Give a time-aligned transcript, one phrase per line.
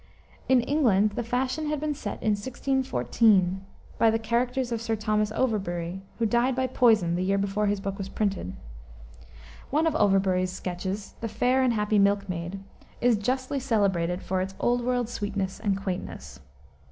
[0.49, 3.63] In England the fashion had been set in 1614,
[3.99, 7.79] by the Characters of Sir Thomas Overbury, who died by poison the year before his
[7.79, 8.53] book was printed.
[9.69, 12.63] One of Overbury's sketches the Fair and Happy Milkmaid
[12.99, 16.39] is justly celebrated for its old world sweetness and quaintness.